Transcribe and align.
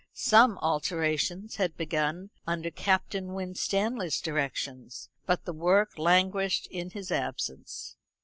Some 0.15 0.57
alterations 0.63 1.57
had 1.57 1.77
been 1.77 1.85
begun 1.85 2.29
under 2.47 2.71
Captain 2.71 3.35
Winstanley's 3.35 4.19
directions; 4.19 5.09
but 5.27 5.45
the 5.45 5.53
work 5.53 5.95
languished 5.99 6.65
in 6.71 6.89
his 6.89 7.11
absence. 7.11 7.97